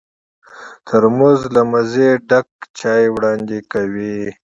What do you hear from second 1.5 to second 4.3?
له مزې ډک چای وړاندې کوي.